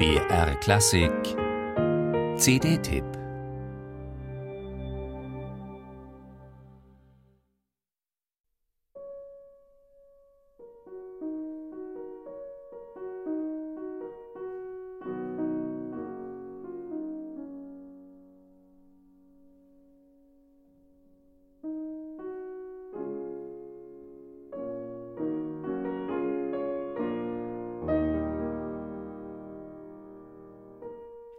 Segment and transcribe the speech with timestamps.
[0.00, 1.36] BR Klassik.
[2.38, 3.19] CD-Tipp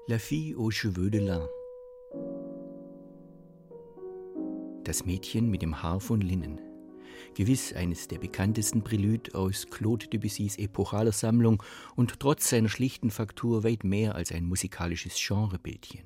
[0.08, 1.48] La fille aux cheveux de lin.
[4.84, 6.60] Das Mädchen mit dem Haar von Linnen.
[7.36, 11.62] Gewiss eines der bekanntesten Prelude aus Claude Debussys epochaler Sammlung
[11.96, 16.02] und trotz seiner schlichten Faktur weit mehr als ein musikalisches Genrebildchen.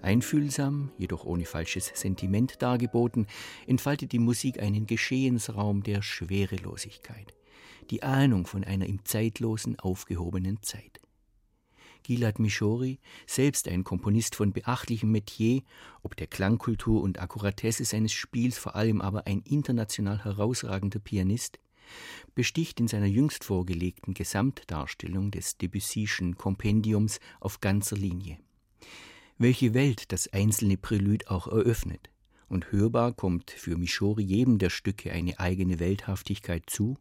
[0.00, 3.26] Einfühlsam, jedoch ohne falsches Sentiment dargeboten,
[3.66, 7.34] entfaltet die Musik einen Geschehensraum der Schwerelosigkeit,
[7.90, 11.00] die Ahnung von einer im zeitlosen, aufgehobenen Zeit.
[12.08, 15.60] Gilad Mishori, selbst ein Komponist von beachtlichem Metier,
[16.02, 21.60] ob der Klangkultur und Akkuratesse seines Spiels vor allem aber ein international herausragender Pianist,
[22.34, 28.38] besticht in seiner jüngst vorgelegten Gesamtdarstellung des Debussyschen Kompendiums auf ganzer Linie.
[29.36, 32.08] Welche Welt das einzelne Prälude auch eröffnet,
[32.48, 36.96] und hörbar kommt für Mishori jedem der Stücke eine eigene Welthaftigkeit zu,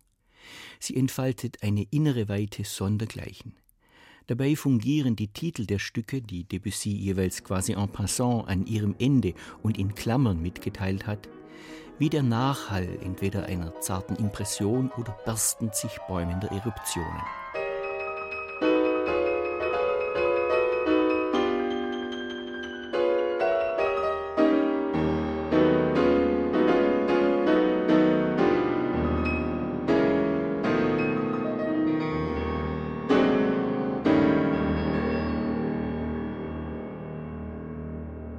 [0.82, 3.56] sie entfaltet eine innere Weite sondergleichen.
[4.28, 9.34] Dabei fungieren die Titel der Stücke, die Debussy jeweils quasi en passant an ihrem Ende
[9.64, 11.30] und in Klammern mitgeteilt hat,
[11.98, 17.22] wie der Nachhall entweder einer zarten Impression oder berstend sich bäumender Eruptionen.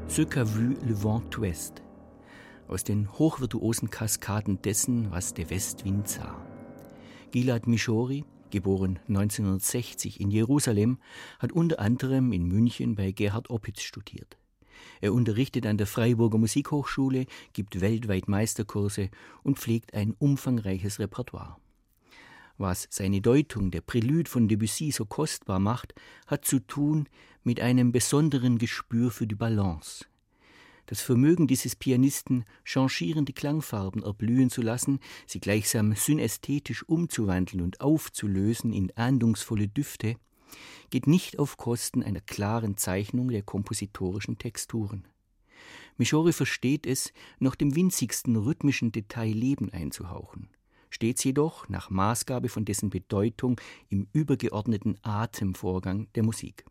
[0.09, 1.83] Ce qu'a vu le vent ouest,
[2.67, 6.35] aus den hochvirtuosen Kaskaden dessen, was der Westwind sah.
[7.31, 10.99] Gilad Mishori, geboren 1960 in Jerusalem,
[11.39, 14.39] hat unter anderem in München bei Gerhard Oppitz studiert.
[15.03, 19.11] Er unterrichtet an der Freiburger Musikhochschule, gibt weltweit Meisterkurse
[19.43, 21.59] und pflegt ein umfangreiches Repertoire.
[22.57, 25.95] Was seine Deutung der Prelude von Debussy so kostbar macht,
[26.27, 27.09] hat zu tun
[27.49, 30.05] mit einem besonderen Gespür für die Balance.
[30.85, 38.75] Das Vermögen dieses Pianisten, changierende Klangfarben erblühen zu lassen, sie gleichsam synästhetisch umzuwandeln und aufzulösen
[38.75, 40.17] in ahndungsvolle Düfte,
[40.91, 45.09] geht nicht auf Kosten einer klaren Zeichnung der kompositorischen Texturen.
[45.97, 50.51] Michori versteht es, noch dem winzigsten rhythmischen Detail Leben einzuhauchen
[50.91, 53.61] stets jedoch nach Maßgabe von dessen Bedeutung
[53.91, 56.65] im übergeordneten Atemvorgang der Musik.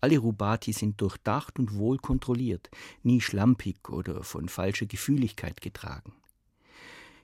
[0.00, 2.70] Alle Rubati sind durchdacht und wohl kontrolliert,
[3.02, 6.12] nie schlampig oder von falscher Gefühligkeit getragen.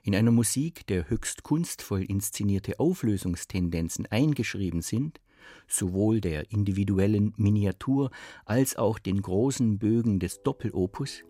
[0.03, 5.19] In einer Musik, der höchst kunstvoll inszenierte Auflösungstendenzen eingeschrieben sind,
[5.67, 8.11] sowohl der individuellen Miniatur
[8.45, 11.23] als auch den großen Bögen des Doppelopus,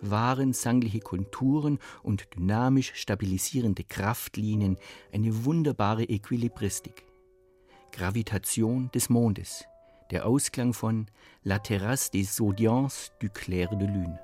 [0.00, 4.78] wahren sangliche Konturen und dynamisch stabilisierende Kraftlinien
[5.12, 7.04] eine wunderbare Equilibristik.
[7.92, 9.64] Gravitation des Mondes,
[10.10, 11.06] der Ausklang von
[11.42, 14.18] La Terrasse des Audiences du Clair de Lune.